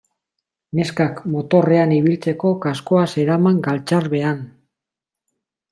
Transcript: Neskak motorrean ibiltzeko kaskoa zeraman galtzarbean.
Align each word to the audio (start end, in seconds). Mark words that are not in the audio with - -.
Neskak 0.77 1.21
motorrean 1.33 1.93
ibiltzeko 1.97 2.55
kaskoa 2.65 3.07
zeraman 3.17 3.61
galtzarbean. 3.69 4.45